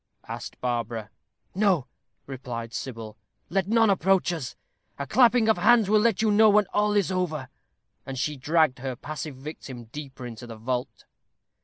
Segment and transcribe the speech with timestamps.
[0.27, 1.11] asked Barbara.
[1.53, 1.85] "No,"
[2.25, 3.17] replied Sybil;
[3.51, 4.55] "let none approach us.
[4.97, 7.49] A clapping of hands will let you know when all is over."
[8.03, 11.05] And she dragged her passive victim deeper into the vault.